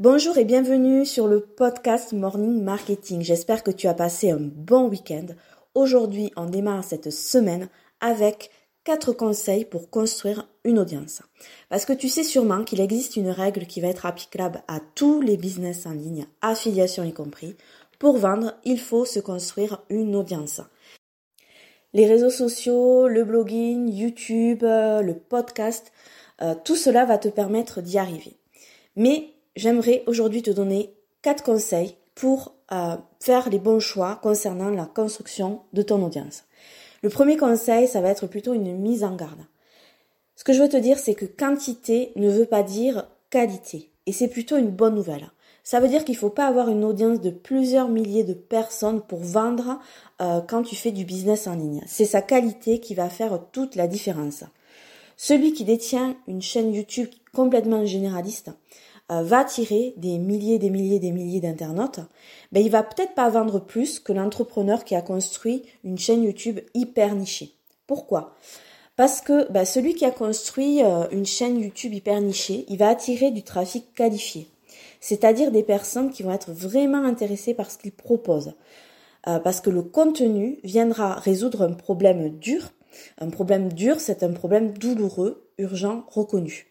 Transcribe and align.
Bonjour 0.00 0.36
et 0.38 0.44
bienvenue 0.44 1.06
sur 1.06 1.28
le 1.28 1.38
podcast 1.38 2.12
Morning 2.12 2.60
Marketing. 2.60 3.22
J'espère 3.22 3.62
que 3.62 3.70
tu 3.70 3.86
as 3.86 3.94
passé 3.94 4.32
un 4.32 4.40
bon 4.40 4.88
week-end. 4.88 5.26
Aujourd'hui, 5.76 6.32
on 6.34 6.46
démarre 6.46 6.82
cette 6.82 7.10
semaine 7.10 7.68
avec 8.00 8.50
quatre 8.82 9.12
conseils 9.12 9.64
pour 9.64 9.90
construire 9.90 10.48
une 10.64 10.80
audience. 10.80 11.22
Parce 11.68 11.84
que 11.84 11.92
tu 11.92 12.08
sais 12.08 12.24
sûrement 12.24 12.64
qu'il 12.64 12.80
existe 12.80 13.14
une 13.14 13.30
règle 13.30 13.66
qui 13.66 13.80
va 13.80 13.86
être 13.86 14.04
applicable 14.04 14.64
à 14.66 14.80
tous 14.96 15.20
les 15.20 15.36
business 15.36 15.86
en 15.86 15.92
ligne, 15.92 16.26
affiliation 16.42 17.04
y 17.04 17.12
compris. 17.12 17.56
Pour 18.00 18.16
vendre, 18.16 18.54
il 18.64 18.80
faut 18.80 19.04
se 19.04 19.20
construire 19.20 19.84
une 19.90 20.16
audience. 20.16 20.60
Les 21.92 22.08
réseaux 22.08 22.30
sociaux, 22.30 23.06
le 23.06 23.22
blogging, 23.22 23.88
YouTube, 23.94 24.64
euh, 24.64 25.02
le 25.02 25.14
podcast, 25.14 25.92
euh, 26.42 26.56
tout 26.64 26.74
cela 26.74 27.04
va 27.04 27.16
te 27.16 27.28
permettre 27.28 27.80
d'y 27.80 27.96
arriver. 27.96 28.36
Mais 28.96 29.33
j'aimerais 29.56 30.02
aujourd'hui 30.06 30.42
te 30.42 30.50
donner 30.50 30.94
quatre 31.22 31.42
conseils 31.42 31.96
pour 32.14 32.54
euh, 32.72 32.96
faire 33.20 33.50
les 33.50 33.58
bons 33.58 33.80
choix 33.80 34.16
concernant 34.22 34.70
la 34.70 34.86
construction 34.86 35.60
de 35.72 35.82
ton 35.82 36.04
audience. 36.04 36.44
Le 37.02 37.10
premier 37.10 37.36
conseil, 37.36 37.88
ça 37.88 38.00
va 38.00 38.08
être 38.08 38.26
plutôt 38.26 38.54
une 38.54 38.76
mise 38.76 39.04
en 39.04 39.14
garde. 39.16 39.44
Ce 40.36 40.44
que 40.44 40.52
je 40.52 40.62
veux 40.62 40.68
te 40.68 40.76
dire, 40.76 40.98
c'est 40.98 41.14
que 41.14 41.26
quantité 41.26 42.12
ne 42.16 42.30
veut 42.30 42.46
pas 42.46 42.62
dire 42.62 43.06
qualité. 43.30 43.90
Et 44.06 44.12
c'est 44.12 44.28
plutôt 44.28 44.56
une 44.56 44.70
bonne 44.70 44.94
nouvelle. 44.94 45.30
Ça 45.62 45.80
veut 45.80 45.88
dire 45.88 46.04
qu'il 46.04 46.14
ne 46.14 46.20
faut 46.20 46.30
pas 46.30 46.46
avoir 46.46 46.68
une 46.68 46.84
audience 46.84 47.20
de 47.20 47.30
plusieurs 47.30 47.88
milliers 47.88 48.24
de 48.24 48.34
personnes 48.34 49.00
pour 49.00 49.20
vendre 49.20 49.80
euh, 50.20 50.40
quand 50.42 50.62
tu 50.62 50.76
fais 50.76 50.92
du 50.92 51.04
business 51.04 51.46
en 51.46 51.54
ligne. 51.54 51.82
C'est 51.86 52.04
sa 52.04 52.20
qualité 52.20 52.80
qui 52.80 52.94
va 52.94 53.08
faire 53.08 53.40
toute 53.52 53.74
la 53.74 53.86
différence. 53.86 54.44
Celui 55.16 55.52
qui 55.52 55.64
détient 55.64 56.16
une 56.26 56.42
chaîne 56.42 56.74
YouTube 56.74 57.08
complètement 57.32 57.86
généraliste, 57.86 58.50
va 59.08 59.40
attirer 59.40 59.94
des 59.96 60.18
milliers, 60.18 60.58
des 60.58 60.70
milliers, 60.70 60.98
des 60.98 61.12
milliers 61.12 61.40
d'internautes, 61.40 62.00
ben 62.52 62.64
il 62.64 62.70
va 62.70 62.82
peut-être 62.82 63.14
pas 63.14 63.28
vendre 63.28 63.60
plus 63.60 63.98
que 63.98 64.12
l'entrepreneur 64.12 64.84
qui 64.84 64.94
a 64.94 65.02
construit 65.02 65.62
une 65.84 65.98
chaîne 65.98 66.22
YouTube 66.22 66.60
hyper 66.74 67.14
nichée. 67.14 67.54
Pourquoi? 67.86 68.34
Parce 68.96 69.20
que 69.20 69.50
ben, 69.50 69.64
celui 69.64 69.94
qui 69.94 70.04
a 70.04 70.10
construit 70.10 70.82
euh, 70.82 71.06
une 71.10 71.26
chaîne 71.26 71.58
YouTube 71.60 71.92
hyper 71.92 72.20
nichée, 72.20 72.64
il 72.68 72.78
va 72.78 72.88
attirer 72.88 73.30
du 73.30 73.42
trafic 73.42 73.92
qualifié, 73.94 74.46
c'est-à-dire 75.00 75.50
des 75.50 75.64
personnes 75.64 76.10
qui 76.10 76.22
vont 76.22 76.32
être 76.32 76.52
vraiment 76.52 77.04
intéressées 77.04 77.54
par 77.54 77.70
ce 77.70 77.78
qu'il 77.78 77.92
propose. 77.92 78.54
Euh, 79.26 79.38
parce 79.38 79.60
que 79.60 79.70
le 79.70 79.82
contenu 79.82 80.58
viendra 80.64 81.14
résoudre 81.14 81.62
un 81.62 81.72
problème 81.72 82.30
dur. 82.38 82.70
Un 83.18 83.30
problème 83.30 83.72
dur, 83.72 83.98
c'est 83.98 84.22
un 84.22 84.32
problème 84.32 84.72
douloureux, 84.72 85.48
urgent, 85.58 86.04
reconnu. 86.08 86.66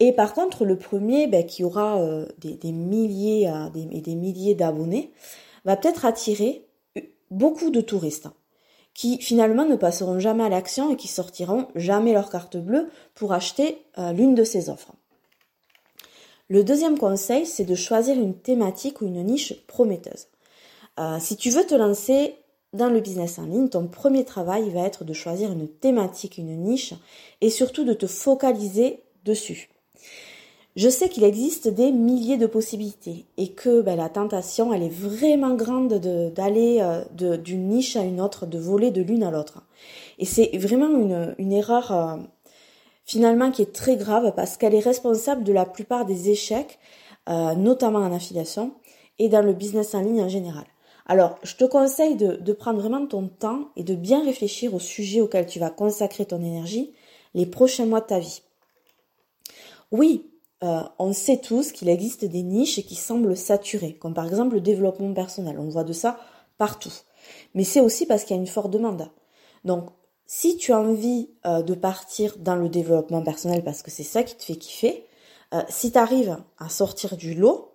Et 0.00 0.12
par 0.12 0.32
contre, 0.32 0.64
le 0.64 0.78
premier, 0.78 1.26
ben, 1.26 1.44
qui 1.44 1.62
aura 1.62 2.00
euh, 2.00 2.26
des, 2.38 2.72
milliers 2.72 3.50
et 3.74 4.00
des, 4.00 4.14
milliers 4.14 4.54
d'abonnés, 4.54 5.12
va 5.64 5.76
peut-être 5.76 6.06
attirer 6.06 6.66
beaucoup 7.30 7.70
de 7.70 7.82
touristes 7.82 8.28
qui 8.94 9.18
finalement 9.20 9.64
ne 9.64 9.76
passeront 9.76 10.18
jamais 10.18 10.42
à 10.42 10.48
l'action 10.48 10.92
et 10.92 10.96
qui 10.96 11.06
sortiront 11.06 11.68
jamais 11.74 12.12
leur 12.12 12.30
carte 12.30 12.56
bleue 12.56 12.88
pour 13.14 13.32
acheter 13.32 13.84
euh, 13.98 14.12
l'une 14.12 14.34
de 14.34 14.42
ces 14.42 14.68
offres. 14.68 14.92
Le 16.48 16.64
deuxième 16.64 16.98
conseil, 16.98 17.46
c'est 17.46 17.64
de 17.64 17.76
choisir 17.76 18.18
une 18.18 18.34
thématique 18.34 19.00
ou 19.00 19.06
une 19.06 19.22
niche 19.22 19.54
prometteuse. 19.66 20.26
Euh, 20.98 21.18
si 21.20 21.36
tu 21.36 21.50
veux 21.50 21.64
te 21.64 21.74
lancer 21.74 22.34
dans 22.72 22.88
le 22.88 23.00
business 23.00 23.38
en 23.38 23.46
ligne, 23.46 23.68
ton 23.68 23.86
premier 23.86 24.24
travail 24.24 24.68
va 24.70 24.80
être 24.80 25.04
de 25.04 25.12
choisir 25.12 25.52
une 25.52 25.68
thématique, 25.68 26.38
une 26.38 26.56
niche 26.56 26.94
et 27.40 27.50
surtout 27.50 27.84
de 27.84 27.94
te 27.94 28.06
focaliser 28.06 29.04
dessus. 29.24 29.70
Je 30.76 30.88
sais 30.88 31.08
qu'il 31.08 31.24
existe 31.24 31.66
des 31.66 31.90
milliers 31.90 32.36
de 32.36 32.46
possibilités 32.46 33.26
et 33.36 33.48
que 33.48 33.80
ben, 33.80 33.96
la 33.96 34.08
tentation, 34.08 34.72
elle 34.72 34.84
est 34.84 34.88
vraiment 34.88 35.54
grande 35.54 35.94
d'aller 35.94 36.78
euh, 36.80 37.36
d'une 37.38 37.68
niche 37.68 37.96
à 37.96 38.02
une 38.02 38.20
autre, 38.20 38.46
de 38.46 38.58
voler 38.58 38.92
de 38.92 39.02
l'une 39.02 39.24
à 39.24 39.32
l'autre. 39.32 39.62
Et 40.18 40.24
c'est 40.24 40.56
vraiment 40.56 40.88
une, 41.38 41.52
erreur 41.52 41.90
euh, 41.90 42.16
finalement 43.04 43.50
qui 43.50 43.62
est 43.62 43.74
très 43.74 43.96
grave 43.96 44.32
parce 44.36 44.56
qu'elle 44.56 44.74
est 44.74 44.78
responsable 44.78 45.42
de 45.42 45.52
la 45.52 45.66
plupart 45.66 46.06
des 46.06 46.30
échecs, 46.30 46.78
euh, 47.28 47.54
notamment 47.56 47.98
en 47.98 48.14
affiliation 48.14 48.72
et 49.18 49.28
dans 49.28 49.42
le 49.42 49.52
business 49.52 49.94
en 49.94 50.02
ligne 50.02 50.22
en 50.22 50.28
général. 50.28 50.64
Alors, 51.06 51.36
je 51.42 51.56
te 51.56 51.64
conseille 51.64 52.14
de, 52.14 52.36
de 52.36 52.52
prendre 52.52 52.78
vraiment 52.78 53.04
ton 53.06 53.26
temps 53.26 53.70
et 53.74 53.82
de 53.82 53.96
bien 53.96 54.24
réfléchir 54.24 54.72
au 54.72 54.78
sujet 54.78 55.20
auquel 55.20 55.46
tu 55.46 55.58
vas 55.58 55.70
consacrer 55.70 56.26
ton 56.26 56.40
énergie 56.40 56.92
les 57.34 57.46
prochains 57.46 57.86
mois 57.86 58.00
de 58.00 58.06
ta 58.06 58.20
vie. 58.20 58.42
Oui, 59.90 60.30
euh, 60.62 60.82
on 60.98 61.12
sait 61.12 61.38
tous 61.38 61.72
qu'il 61.72 61.88
existe 61.88 62.24
des 62.24 62.42
niches 62.42 62.84
qui 62.86 62.94
semblent 62.94 63.36
saturées, 63.36 63.94
comme 63.94 64.14
par 64.14 64.26
exemple 64.26 64.54
le 64.54 64.60
développement 64.60 65.12
personnel. 65.14 65.58
On 65.58 65.68
voit 65.68 65.84
de 65.84 65.92
ça 65.92 66.18
partout. 66.58 66.92
Mais 67.54 67.64
c'est 67.64 67.80
aussi 67.80 68.06
parce 68.06 68.24
qu'il 68.24 68.36
y 68.36 68.38
a 68.38 68.42
une 68.42 68.46
forte 68.46 68.70
demande. 68.70 69.10
Donc, 69.64 69.86
si 70.26 70.56
tu 70.56 70.72
as 70.72 70.78
envie 70.78 71.30
euh, 71.46 71.62
de 71.62 71.74
partir 71.74 72.36
dans 72.38 72.56
le 72.56 72.68
développement 72.68 73.22
personnel 73.22 73.64
parce 73.64 73.82
que 73.82 73.90
c'est 73.90 74.04
ça 74.04 74.22
qui 74.22 74.36
te 74.36 74.44
fait 74.44 74.56
kiffer, 74.56 75.06
euh, 75.54 75.62
si 75.68 75.90
tu 75.92 75.98
arrives 75.98 76.38
à 76.58 76.68
sortir 76.68 77.16
du 77.16 77.34
lot, 77.34 77.72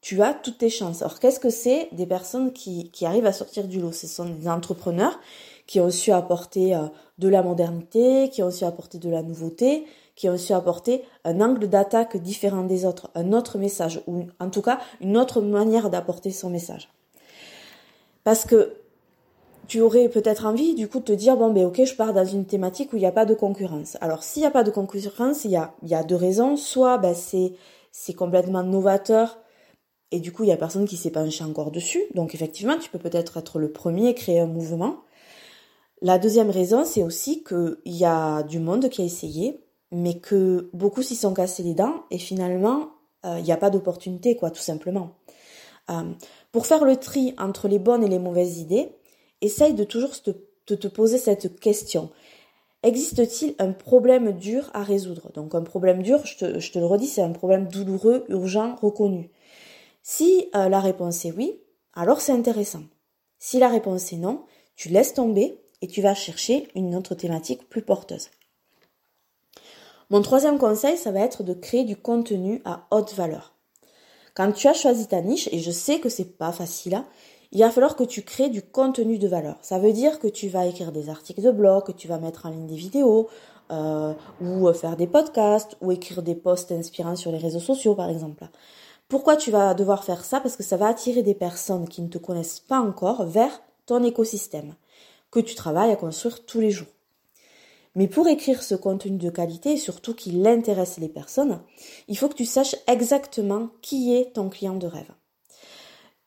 tu 0.00 0.22
as 0.22 0.32
toutes 0.32 0.58
tes 0.58 0.70
chances. 0.70 1.02
Alors, 1.02 1.18
qu'est-ce 1.18 1.40
que 1.40 1.50
c'est 1.50 1.88
des 1.90 2.06
personnes 2.06 2.52
qui, 2.52 2.90
qui 2.92 3.04
arrivent 3.04 3.26
à 3.26 3.32
sortir 3.32 3.66
du 3.66 3.80
lot? 3.80 3.90
Ce 3.90 4.06
sont 4.06 4.26
des 4.26 4.48
entrepreneurs 4.48 5.18
qui 5.66 5.80
ont 5.80 5.90
su 5.90 6.12
apporter 6.12 6.80
de 7.18 7.28
la 7.28 7.42
modernité, 7.42 8.30
qui 8.30 8.44
ont 8.44 8.50
su 8.52 8.64
apporter 8.64 8.98
de 8.98 9.10
la 9.10 9.22
nouveauté, 9.22 9.84
qui 10.18 10.28
ont 10.28 10.36
su 10.36 10.52
apporter 10.52 11.04
un 11.24 11.40
angle 11.40 11.68
d'attaque 11.68 12.16
différent 12.16 12.64
des 12.64 12.84
autres, 12.84 13.08
un 13.14 13.32
autre 13.32 13.56
message, 13.56 14.02
ou 14.08 14.24
en 14.40 14.50
tout 14.50 14.62
cas 14.62 14.80
une 15.00 15.16
autre 15.16 15.40
manière 15.40 15.90
d'apporter 15.90 16.32
son 16.32 16.50
message. 16.50 16.88
Parce 18.24 18.44
que 18.44 18.74
tu 19.68 19.80
aurais 19.80 20.08
peut-être 20.08 20.44
envie 20.44 20.74
du 20.74 20.88
coup 20.88 20.98
de 20.98 21.04
te 21.04 21.12
dire 21.12 21.36
bon 21.36 21.52
ben 21.52 21.66
ok 21.66 21.84
je 21.84 21.94
pars 21.94 22.12
dans 22.12 22.24
une 22.24 22.46
thématique 22.46 22.92
où 22.92 22.96
il 22.96 23.00
n'y 23.00 23.06
a 23.06 23.12
pas 23.12 23.26
de 23.26 23.34
concurrence. 23.34 23.96
Alors 24.00 24.24
s'il 24.24 24.40
n'y 24.42 24.48
a 24.48 24.50
pas 24.50 24.64
de 24.64 24.72
concurrence, 24.72 25.44
il 25.44 25.52
y 25.52 25.94
a, 25.94 26.02
deux 26.02 26.16
raisons. 26.16 26.56
Soit 26.56 26.98
ben, 26.98 27.14
c'est, 27.14 27.52
c'est 27.92 28.14
complètement 28.14 28.64
novateur 28.64 29.38
et 30.10 30.18
du 30.18 30.32
coup 30.32 30.42
il 30.42 30.48
y 30.48 30.52
a 30.52 30.56
personne 30.56 30.88
qui 30.88 30.96
s'est 30.96 31.12
penché 31.12 31.44
encore 31.44 31.70
dessus. 31.70 32.02
Donc 32.16 32.34
effectivement 32.34 32.76
tu 32.76 32.90
peux 32.90 32.98
peut-être 32.98 33.36
être 33.36 33.60
le 33.60 33.70
premier 33.70 34.14
créer 34.14 34.40
un 34.40 34.46
mouvement. 34.46 34.96
La 36.02 36.18
deuxième 36.18 36.50
raison 36.50 36.84
c'est 36.84 37.04
aussi 37.04 37.44
qu'il 37.44 37.76
y 37.84 38.04
a 38.04 38.42
du 38.42 38.58
monde 38.58 38.88
qui 38.88 39.02
a 39.02 39.04
essayé 39.04 39.60
mais 39.90 40.18
que 40.18 40.70
beaucoup 40.72 41.02
s'y 41.02 41.16
sont 41.16 41.34
cassés 41.34 41.62
les 41.62 41.74
dents 41.74 42.04
et 42.10 42.18
finalement, 42.18 42.90
il 43.24 43.30
euh, 43.30 43.40
n'y 43.40 43.52
a 43.52 43.56
pas 43.56 43.70
d'opportunité, 43.70 44.36
quoi, 44.36 44.50
tout 44.50 44.62
simplement. 44.62 45.12
Euh, 45.90 46.12
pour 46.52 46.66
faire 46.66 46.84
le 46.84 46.96
tri 46.96 47.34
entre 47.38 47.68
les 47.68 47.78
bonnes 47.78 48.04
et 48.04 48.08
les 48.08 48.18
mauvaises 48.18 48.58
idées, 48.58 48.92
essaye 49.40 49.74
de 49.74 49.84
toujours 49.84 50.12
te, 50.22 50.86
poser 50.88 51.18
cette 51.18 51.58
question. 51.60 52.10
Existe-t-il 52.82 53.54
un 53.58 53.72
problème 53.72 54.32
dur 54.32 54.70
à 54.74 54.82
résoudre? 54.82 55.32
Donc 55.32 55.54
un 55.54 55.62
problème 55.62 56.02
dur, 56.02 56.24
je 56.24 56.36
te, 56.36 56.58
je 56.60 56.72
te 56.72 56.78
le 56.78 56.86
redis, 56.86 57.06
c'est 57.06 57.22
un 57.22 57.32
problème 57.32 57.68
douloureux, 57.68 58.24
urgent, 58.28 58.76
reconnu. 58.76 59.30
Si 60.02 60.48
euh, 60.54 60.68
la 60.68 60.80
réponse 60.80 61.24
est 61.24 61.32
oui, 61.32 61.60
alors 61.94 62.20
c'est 62.20 62.32
intéressant. 62.32 62.82
Si 63.38 63.58
la 63.58 63.68
réponse 63.68 64.12
est 64.12 64.16
non, 64.16 64.44
tu 64.76 64.88
laisses 64.90 65.14
tomber 65.14 65.58
et 65.80 65.86
tu 65.86 66.02
vas 66.02 66.14
chercher 66.14 66.68
une 66.74 66.94
autre 66.94 67.14
thématique 67.14 67.68
plus 67.68 67.82
porteuse. 67.82 68.30
Mon 70.10 70.22
troisième 70.22 70.58
conseil, 70.58 70.96
ça 70.96 71.10
va 71.10 71.20
être 71.20 71.42
de 71.42 71.52
créer 71.52 71.84
du 71.84 71.96
contenu 71.96 72.62
à 72.64 72.86
haute 72.90 73.12
valeur. 73.12 73.52
Quand 74.34 74.52
tu 74.52 74.66
as 74.66 74.72
choisi 74.72 75.06
ta 75.06 75.20
niche, 75.20 75.48
et 75.52 75.58
je 75.58 75.70
sais 75.70 76.00
que 76.00 76.08
c'est 76.08 76.38
pas 76.38 76.52
facile, 76.52 76.94
hein, 76.94 77.06
il 77.52 77.60
va 77.60 77.70
falloir 77.70 77.96
que 77.96 78.04
tu 78.04 78.22
crées 78.22 78.48
du 78.48 78.62
contenu 78.62 79.18
de 79.18 79.28
valeur. 79.28 79.56
Ça 79.60 79.78
veut 79.78 79.92
dire 79.92 80.18
que 80.18 80.28
tu 80.28 80.48
vas 80.48 80.66
écrire 80.66 80.92
des 80.92 81.10
articles 81.10 81.42
de 81.42 81.50
blog, 81.50 81.84
que 81.84 81.92
tu 81.92 82.08
vas 82.08 82.18
mettre 82.18 82.46
en 82.46 82.50
ligne 82.50 82.66
des 82.66 82.76
vidéos, 82.76 83.28
euh, 83.70 84.14
ou 84.40 84.72
faire 84.72 84.96
des 84.96 85.06
podcasts, 85.06 85.76
ou 85.82 85.92
écrire 85.92 86.22
des 86.22 86.34
posts 86.34 86.72
inspirants 86.72 87.16
sur 87.16 87.30
les 87.30 87.38
réseaux 87.38 87.60
sociaux, 87.60 87.94
par 87.94 88.08
exemple. 88.08 88.48
Pourquoi 89.08 89.36
tu 89.36 89.50
vas 89.50 89.74
devoir 89.74 90.04
faire 90.04 90.24
ça? 90.24 90.40
Parce 90.40 90.56
que 90.56 90.62
ça 90.62 90.76
va 90.76 90.88
attirer 90.88 91.22
des 91.22 91.34
personnes 91.34 91.88
qui 91.88 92.00
ne 92.00 92.08
te 92.08 92.18
connaissent 92.18 92.60
pas 92.60 92.80
encore 92.80 93.26
vers 93.26 93.60
ton 93.84 94.02
écosystème, 94.04 94.74
que 95.30 95.40
tu 95.40 95.54
travailles 95.54 95.92
à 95.92 95.96
construire 95.96 96.44
tous 96.44 96.60
les 96.60 96.70
jours. 96.70 96.88
Mais 97.94 98.06
pour 98.06 98.28
écrire 98.28 98.62
ce 98.62 98.74
contenu 98.74 99.16
de 99.16 99.30
qualité 99.30 99.72
et 99.72 99.76
surtout 99.76 100.14
qu'il 100.14 100.46
intéresse 100.46 100.98
les 100.98 101.08
personnes, 101.08 101.60
il 102.06 102.16
faut 102.16 102.28
que 102.28 102.34
tu 102.34 102.44
saches 102.44 102.76
exactement 102.86 103.70
qui 103.82 104.14
est 104.14 104.34
ton 104.34 104.48
client 104.48 104.76
de 104.76 104.86
rêve. 104.86 105.10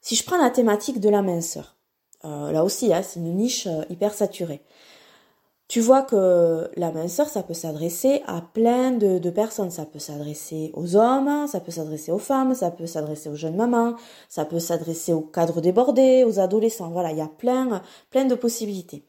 Si 0.02 0.16
je 0.16 0.26
prends 0.26 0.42
la 0.42 0.50
thématique 0.50 1.00
de 1.00 1.10
la 1.10 1.22
minceur, 1.22 1.78
euh, 2.26 2.52
là 2.52 2.64
aussi, 2.64 2.94
hein, 2.94 3.02
c'est 3.04 3.20
une 3.20 3.36
niche 3.36 3.68
euh, 3.68 3.84
hyper 3.90 4.14
saturée. 4.14 4.62
Tu 5.68 5.80
vois 5.80 6.02
que 6.02 6.70
la 6.76 6.92
minceur, 6.92 7.30
ça 7.30 7.44
peut 7.44 7.54
s'adresser 7.54 8.22
à 8.28 8.42
plein 8.42 8.92
de, 8.92 9.30
personnes. 9.30 9.72
Ça 9.72 9.86
peut 9.86 10.00
s'adresser 10.00 10.72
aux 10.74 10.98
hommes, 10.98 11.48
ça 11.48 11.62
peut 11.62 11.72
s'adresser 11.72 12.12
aux 12.12 12.18
femmes, 12.18 12.54
ça 12.56 12.72
peut 12.72 12.88
s'adresser 12.88 13.30
aux 13.30 13.36
jeunes 13.36 13.56
mamans, 13.56 13.96
ça 14.28 14.44
peut 14.44 14.60
s'adresser 14.60 15.14
aux 15.14 15.22
cadres 15.22 15.62
débordés, 15.62 16.26
aux 16.26 16.40
adolescents. 16.40 16.90
Voilà, 16.90 17.12
il 17.12 17.20
y 17.20 17.22
a 17.22 17.30
plein 17.30 18.26
de 18.26 18.36
possibilités. 18.36 19.06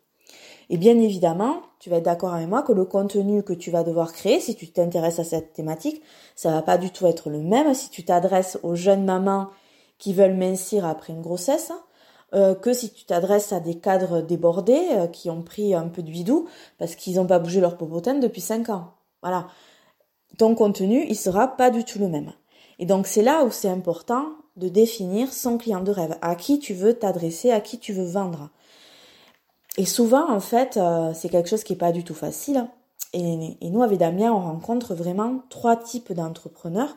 Et 0.73 0.79
bien 0.79 0.99
évidemment, 0.99 1.61
tu 1.81 1.91
vas 1.91 1.99
être 1.99 2.05
d'accord 2.05 2.33
avec 2.33 2.49
moi 2.49 2.63
que 2.63 2.73
le 2.73 2.87
contenu 2.87 3.43
que 3.43 3.53
tu 3.53 3.71
vas 3.71 3.85
devoir 3.85 4.11
créer, 4.15 4.41
si 4.41 4.57
tu 4.57 4.73
t'intéresses 4.73 5.19
à 5.19 5.25
cette 5.25 5.53
thématique, 5.53 6.01
ça 6.35 6.51
va 6.51 6.63
pas 6.63 6.79
du 6.79 6.89
tout 6.89 7.07
être 7.07 7.29
le 7.29 7.41
même 7.41 7.75
si 7.75 7.91
tu 7.91 8.07
t'adresses 8.07 8.59
aux 8.63 8.75
jeunes 8.75 9.05
mamans 9.05 9.49
qui 9.99 10.15
veulent 10.15 10.35
mincir 10.35 10.87
après 10.87 11.13
une 11.13 11.21
grossesse, 11.21 11.73
euh, 12.33 12.55
que 12.55 12.73
si 12.73 12.91
tu 12.91 13.05
t'adresses 13.05 13.53
à 13.53 13.61
des 13.61 13.75
cadres 13.75 14.23
débordés 14.23 14.89
euh, 14.93 15.07
qui 15.09 15.29
ont 15.29 15.43
pris 15.43 15.75
un 15.75 15.89
peu 15.89 16.01
de 16.03 16.11
bidou 16.11 16.49
parce 16.79 16.95
qu'ils 16.95 17.17
n'ont 17.17 17.27
pas 17.27 17.39
bougé 17.39 17.61
leur 17.61 17.77
popotène 17.77 18.21
depuis 18.21 18.41
5 18.41 18.71
ans. 18.71 18.95
Voilà. 19.21 19.49
Ton 20.39 20.55
contenu, 20.55 21.05
il 21.07 21.17
sera 21.17 21.49
pas 21.49 21.69
du 21.69 21.85
tout 21.85 21.99
le 21.99 22.09
même. 22.09 22.33
Et 22.79 22.87
donc 22.87 23.07
c'est 23.07 23.21
là 23.21 23.45
où 23.45 23.51
c'est 23.51 23.69
important 23.69 24.25
de 24.57 24.71
définir 24.71 25.35
son 25.35 25.59
client 25.59 25.83
de 25.83 25.91
rêve, 25.91 26.17
à 26.23 26.35
qui 26.35 26.59
tu 26.61 26.73
veux 26.73 26.95
t'adresser, 26.95 27.51
à 27.51 27.61
qui 27.61 27.79
tu 27.79 27.93
veux 27.93 28.07
vendre. 28.07 28.49
Et 29.79 29.87
souvent, 29.87 30.31
en 30.31 30.41
fait, 30.41 30.77
euh, 30.77 31.13
c'est 31.15 31.29
quelque 31.29 31.49
chose 31.49 31.65
qui 31.65 31.73
est 31.73 31.77
pas 31.77 31.93
du 31.93 32.05
tout 32.05 32.15
facile. 32.15 32.69
Et, 33.15 33.57
et, 33.61 33.71
nous, 33.71 33.83
avec 33.83 33.99
Damien, 33.99 34.33
on 34.33 34.41
rencontre 34.41 34.95
vraiment 34.95 35.43
trois 35.49 35.77
types 35.77 36.13
d'entrepreneurs 36.13 36.97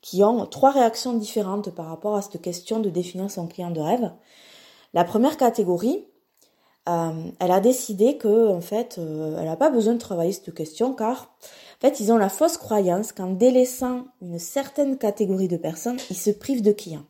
qui 0.00 0.22
ont 0.24 0.46
trois 0.46 0.70
réactions 0.70 1.14
différentes 1.14 1.70
par 1.74 1.86
rapport 1.86 2.16
à 2.16 2.22
cette 2.22 2.40
question 2.40 2.80
de 2.80 2.90
définir 2.90 3.30
son 3.30 3.46
client 3.46 3.70
de 3.70 3.80
rêve. 3.80 4.12
La 4.94 5.04
première 5.04 5.36
catégorie, 5.36 6.04
euh, 6.88 7.30
elle 7.38 7.50
a 7.52 7.60
décidé 7.60 8.18
que, 8.18 8.48
en 8.48 8.60
fait, 8.60 8.96
euh, 8.98 9.36
elle 9.38 9.46
n'a 9.46 9.56
pas 9.56 9.70
besoin 9.70 9.94
de 9.94 9.98
travailler 9.98 10.32
cette 10.32 10.52
question 10.54 10.94
car, 10.94 11.32
en 11.78 11.80
fait, 11.80 12.00
ils 12.00 12.12
ont 12.12 12.18
la 12.18 12.28
fausse 12.28 12.56
croyance 12.56 13.12
qu'en 13.12 13.30
délaissant 13.30 14.06
une 14.20 14.38
certaine 14.38 14.98
catégorie 14.98 15.48
de 15.48 15.56
personnes, 15.56 15.98
ils 16.10 16.16
se 16.16 16.30
privent 16.30 16.62
de 16.62 16.72
clients. 16.72 17.06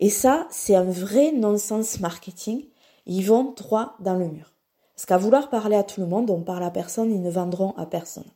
Et 0.00 0.10
ça, 0.10 0.46
c'est 0.50 0.74
un 0.74 0.84
vrai 0.84 1.30
non-sens 1.32 2.00
marketing 2.00 2.64
ils 3.10 3.26
vont 3.26 3.54
droit 3.56 3.96
dans 3.98 4.14
le 4.14 4.28
mur. 4.28 4.54
Parce 4.94 5.04
qu'à 5.04 5.18
vouloir 5.18 5.50
parler 5.50 5.74
à 5.74 5.82
tout 5.82 6.00
le 6.00 6.06
monde, 6.06 6.30
on 6.30 6.42
parle 6.42 6.62
à 6.62 6.70
personne, 6.70 7.12
ils 7.12 7.20
ne 7.20 7.30
vendront 7.30 7.74
à 7.76 7.84
personne. 7.84 8.30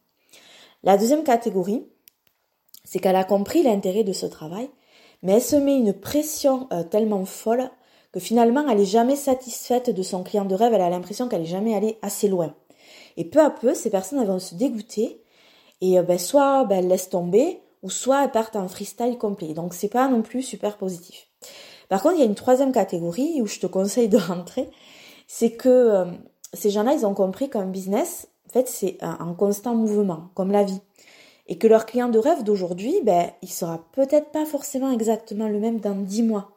La 0.83 0.97
deuxième 0.97 1.23
catégorie, 1.23 1.87
c'est 2.83 2.99
qu'elle 2.99 3.17
a 3.17 3.25
compris 3.25 3.63
l'intérêt 3.63 4.03
de 4.03 4.13
ce 4.13 4.27
travail, 4.27 4.69
mais 5.23 5.35
elle 5.35 5.43
se 5.43 5.55
met 5.55 5.77
une 5.77 5.93
pression 5.93 6.67
euh, 6.73 6.83
tellement 6.83 7.25
folle 7.25 7.71
que 8.13 8.19
finalement 8.19 8.69
elle 8.69 8.79
n'est 8.79 8.85
jamais 8.85 9.17
satisfaite 9.17 9.91
de 9.91 10.03
son 10.03 10.25
client 10.25 10.45
de 10.45 10.55
rêve, 10.55 10.75
elle 10.75 10.81
a 10.81 10.91
l'impression 10.91 11.29
qu'elle 11.29 11.43
n'est 11.43 11.47
jamais 11.47 11.75
allée 11.75 11.99
assez 12.03 12.29
loin. 12.29 12.55
Et 13.17 13.25
peu 13.25 13.41
à 13.41 13.51
peu, 13.51 13.75
ces 13.75 13.91
personnes 13.91 14.25
vont 14.25 14.41
se 14.41 14.57
dégoûter 14.57 15.23
et 15.81 16.01
euh, 16.01 16.03
ben, 16.03 16.19
soit 16.19 16.65
ben, 16.65 16.81
elles 16.81 16.89
laissent 16.89 17.11
tomber, 17.11 17.61
ou 17.83 17.91
soit 17.91 18.25
elles 18.25 18.33
partent 18.33 18.57
en 18.57 18.67
freestyle 18.67 19.19
complet. 19.19 19.55
Donc 19.55 19.73
c'est 19.73 19.89
pas 19.89 20.09
non 20.09 20.23
plus 20.23 20.43
super 20.43 20.79
positif. 20.79 21.29
Par 21.95 22.03
contre, 22.03 22.17
il 22.17 22.19
y 22.19 22.23
a 22.23 22.27
une 22.27 22.35
troisième 22.35 22.73
catégorie 22.73 23.41
où 23.41 23.47
je 23.47 23.61
te 23.61 23.69
conseille 23.69 24.09
de 24.09 24.19
rentrer, 24.19 24.69
c'est 25.29 25.53
que 25.53 25.69
euh, 25.69 26.05
ces 26.53 26.71
gens-là, 26.71 26.93
ils 26.93 27.07
ont 27.07 27.15
compris 27.15 27.49
qu'un 27.49 27.67
business, 27.67 28.27
en 28.49 28.53
fait, 28.53 28.67
c'est 28.67 28.99
un, 29.01 29.33
constant 29.33 29.77
mouvement, 29.77 30.31
comme 30.35 30.51
la 30.51 30.65
vie. 30.65 30.81
Et 31.47 31.57
que 31.57 31.69
leur 31.69 31.87
client 31.87 32.09
de 32.09 32.19
rêve 32.19 32.43
d'aujourd'hui, 32.43 32.97
ben, 33.05 33.31
il 33.43 33.49
sera 33.49 33.87
peut-être 33.93 34.33
pas 34.33 34.45
forcément 34.45 34.91
exactement 34.91 35.47
le 35.47 35.61
même 35.61 35.79
dans 35.79 35.95
dix 35.95 36.25
mois. 36.25 36.51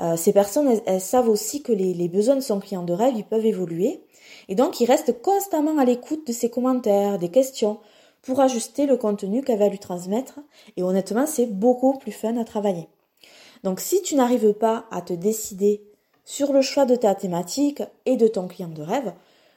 Euh, 0.00 0.16
ces 0.16 0.32
personnes, 0.32 0.80
elles, 0.86 1.00
savent 1.00 1.28
aussi 1.28 1.64
que 1.64 1.72
les, 1.72 2.08
besoins 2.08 2.36
de 2.36 2.40
son 2.40 2.60
client 2.60 2.84
de 2.84 2.92
rêve, 2.92 3.14
ils 3.16 3.26
peuvent 3.26 3.46
évoluer. 3.46 4.04
Et 4.48 4.54
donc, 4.54 4.78
ils 4.78 4.86
restent 4.86 5.20
constamment 5.20 5.78
à 5.78 5.84
l'écoute 5.84 6.28
de 6.28 6.32
ses 6.32 6.48
commentaires, 6.48 7.18
des 7.18 7.32
questions, 7.32 7.80
pour 8.22 8.38
ajuster 8.38 8.86
le 8.86 8.96
contenu 8.96 9.42
qu'elle 9.42 9.58
va 9.58 9.68
lui 9.68 9.80
transmettre. 9.80 10.38
Et 10.76 10.84
honnêtement, 10.84 11.26
c'est 11.26 11.46
beaucoup 11.46 11.98
plus 11.98 12.12
fun 12.12 12.36
à 12.36 12.44
travailler. 12.44 12.86
Donc 13.62 13.80
si 13.80 14.02
tu 14.02 14.14
n'arrives 14.14 14.52
pas 14.54 14.86
à 14.90 15.02
te 15.02 15.12
décider 15.12 15.82
sur 16.24 16.52
le 16.52 16.62
choix 16.62 16.86
de 16.86 16.96
ta 16.96 17.14
thématique 17.14 17.82
et 18.06 18.16
de 18.16 18.28
ton 18.28 18.48
client 18.48 18.68
de 18.68 18.82
rêve, 18.82 19.12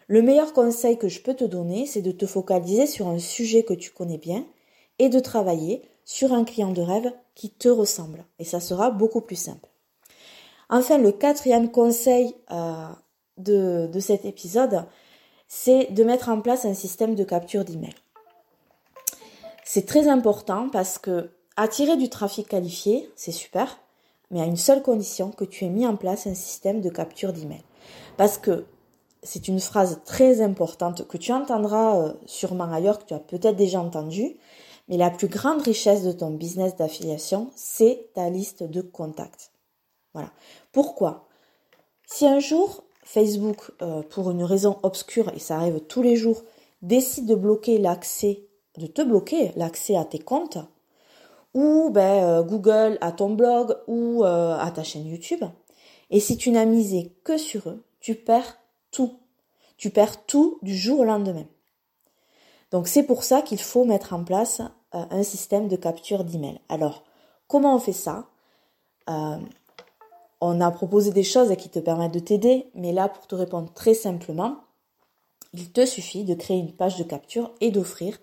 le 0.08 0.22
meilleur 0.22 0.54
conseil 0.54 0.98
que 0.98 1.08
je 1.08 1.22
peux 1.22 1.34
te 1.34 1.44
donner, 1.44 1.86
c'est 1.86 2.02
de 2.02 2.12
te 2.12 2.26
focaliser 2.26 2.88
sur 2.88 3.08
un 3.08 3.20
sujet 3.20 3.64
que 3.64 3.74
tu 3.74 3.92
connais 3.92 4.18
bien 4.18 4.46
et 5.00 5.10
de 5.10 5.20
travailler 5.20 5.84
sur 6.06 6.34
un 6.34 6.44
client 6.44 6.72
de 6.72 6.82
rêve 6.82 7.12
qui 7.36 7.50
te 7.50 7.70
ressemble. 7.70 8.26
Et 8.40 8.44
ça 8.44 8.60
sera 8.60 8.92
beaucoup 8.92 9.22
plus 9.22 9.38
simple. 9.38 9.70
Enfin, 10.70 10.98
le 10.98 11.12
quatrième 11.12 11.72
conseil 11.72 12.36
euh, 12.52 12.88
de, 13.38 13.88
de 13.92 14.00
cet 14.00 14.26
épisode, 14.26 14.86
c'est 15.48 15.92
de 15.92 16.04
mettre 16.04 16.30
en 16.30 16.42
place 16.42 16.66
un 16.66 16.74
système 16.74 17.16
de 17.16 17.24
capture 17.24 17.64
d'email. 17.64 17.94
C'est 19.64 19.86
très 19.86 20.08
important 20.08 20.70
parce 20.70 20.98
que 20.98 21.32
attirer 21.56 21.96
du 21.96 22.10
trafic 22.10 22.48
qualifié, 22.48 23.10
c'est 23.16 23.32
super, 23.32 23.80
mais 24.34 24.42
à 24.42 24.46
une 24.46 24.58
seule 24.58 24.82
condition 24.82 25.30
que 25.30 25.46
tu 25.46 25.64
aies 25.64 25.70
mis 25.70 25.86
en 25.86 25.96
place 25.96 26.28
un 26.28 26.34
système 26.34 26.82
de 26.82 26.90
capture 26.90 27.32
d'email. 27.32 27.64
Parce 28.18 28.38
que 28.40 28.66
c'est 29.22 29.48
une 29.48 29.60
phrase 29.60 30.02
très 30.04 30.42
importante 30.42 31.08
que 31.08 31.18
tu 31.18 31.32
entendras 31.32 31.98
euh, 31.98 32.14
sûrement 32.26 32.70
ailleurs, 32.72 33.00
que 33.00 33.06
tu 33.06 33.14
as 33.14 33.20
peut-être 33.20 33.56
déjà 33.56 33.80
entendu, 33.80 34.36
mais 34.90 34.98
la 34.98 35.12
plus 35.12 35.28
grande 35.28 35.62
richesse 35.62 36.04
de 36.04 36.12
ton 36.12 36.32
business 36.32 36.76
d'affiliation, 36.76 37.52
c'est 37.56 38.10
ta 38.16 38.30
liste 38.30 38.64
de 38.64 38.82
contacts. 38.82 39.52
Voilà. 40.14 40.32
Pourquoi? 40.72 41.28
Si 42.08 42.28
un 42.28 42.40
jour 42.40 42.84
Facebook, 43.06 43.72
euh, 43.82 44.02
pour 44.02 44.32
une 44.32 44.44
raison 44.44 44.78
obscure, 44.82 45.32
et 45.36 45.40
ça 45.40 45.58
arrive 45.58 45.80
tous 45.82 46.02
les 46.02 46.16
jours, 46.16 46.44
décide 46.82 47.28
de 47.28 47.36
bloquer 47.36 47.78
l'accès, 47.78 48.48
de 48.78 48.88
te 48.88 49.04
bloquer 49.04 49.52
l'accès 49.56 49.96
à 49.96 50.06
tes 50.06 50.20
comptes, 50.20 50.58
ou 51.54 51.90
ben, 51.92 52.24
euh, 52.24 52.44
Google 52.44 52.98
à 53.02 53.12
ton 53.12 53.32
blog 53.34 53.78
ou 53.88 54.24
euh, 54.24 54.58
à 54.58 54.72
ta 54.72 54.84
chaîne 54.84 55.08
YouTube. 55.08 55.44
Et 56.10 56.20
si 56.20 56.38
tu 56.38 56.52
n'as 56.52 56.66
misé 56.66 57.16
que 57.24 57.38
sur 57.38 57.70
eux, 57.70 57.84
tu 58.00 58.16
perds 58.16 58.58
tout. 58.92 59.20
Tu 59.78 59.90
perds 59.90 60.26
tout 60.26 60.60
du 60.62 60.76
jour 60.76 61.00
au 61.00 61.04
lendemain. 61.04 61.46
Donc 62.72 62.88
c'est 62.88 63.04
pour 63.04 63.24
ça 63.24 63.42
qu'il 63.42 63.60
faut 63.60 63.86
mettre 63.86 64.14
en 64.14 64.24
place 64.24 64.62
euh, 64.96 65.06
un 65.10 65.24
système 65.24 65.68
de 65.68 65.76
capture 65.76 66.24
d'email. 66.24 66.60
Alors, 66.70 67.04
comment 67.48 67.76
on 67.76 67.80
fait 67.80 67.94
ça? 67.94 68.28
On 69.06 70.62
a 70.62 70.72
proposé 70.72 71.12
des 71.12 71.24
choses 71.24 71.54
qui 71.58 71.68
te 71.70 71.80
permettent 71.80 72.14
de 72.14 72.20
t'aider, 72.20 72.70
mais 72.74 72.94
là, 72.94 73.10
pour 73.10 73.28
te 73.28 73.36
répondre 73.36 73.72
très 73.74 73.94
simplement, 73.94 74.60
il 75.54 75.72
te 75.72 75.86
suffit 75.86 76.24
de 76.24 76.34
créer 76.34 76.58
une 76.58 76.72
page 76.72 76.98
de 76.98 77.04
capture 77.04 77.52
et 77.60 77.70
d'offrir 77.70 78.18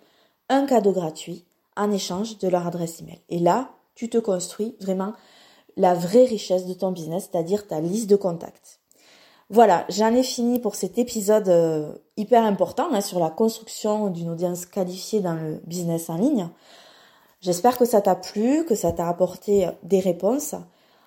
un 0.49 0.65
cadeau 0.65 0.93
gratuit 0.93 1.45
en 1.77 1.91
échange 1.91 2.39
de 2.39 2.49
leur 2.49 2.67
adresse 2.67 3.01
email. 3.01 3.21
Et 3.29 3.39
là, 3.39 3.71
tu 3.95 4.09
te 4.09 4.19
construis 4.19 4.77
vraiment 4.81 5.13
la 5.77 5.95
vraie 5.95 6.25
richesse 6.25 6.67
de 6.67 6.75
ton 6.75 6.93
business, 6.93 7.29
c'est-à-dire 7.31 7.67
ta 7.67 7.81
liste 7.81 8.09
de 8.09 8.17
contacts. 8.17 8.81
Voilà, 9.49 9.85
j'en 9.89 10.15
ai 10.15 10.23
fini 10.23 10.61
pour 10.61 10.77
cet 10.77 10.99
épisode 10.99 11.49
euh, 11.49 11.93
hyper 12.17 12.45
important 12.45 12.89
hein, 12.93 13.01
sur 13.01 13.19
la 13.19 13.31
construction 13.31 14.09
d'une 14.09 14.31
audience 14.31 14.65
qualifiée 14.65 15.21
dans 15.21 15.35
le 15.35 15.61
business 15.67 16.09
en 16.09 16.17
ligne. 16.17 16.49
J'espère 17.41 17.77
que 17.77 17.85
ça 17.85 18.01
t'a 18.01 18.15
plu, 18.15 18.65
que 18.65 18.75
ça 18.75 18.93
t'a 18.93 19.09
apporté 19.09 19.69
des 19.83 19.99
réponses. 19.99 20.55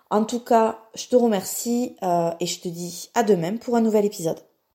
En 0.09 0.25
tout 0.25 0.41
cas, 0.41 0.79
je 0.93 1.07
te 1.07 1.15
remercie 1.15 1.95
euh, 2.03 2.31
et 2.39 2.45
je 2.45 2.59
te 2.59 2.67
dis 2.67 3.09
à 3.13 3.23
demain 3.23 3.57
pour 3.57 3.75
un 3.75 3.81
nouvel 3.81 4.05
épisode. 4.05 4.39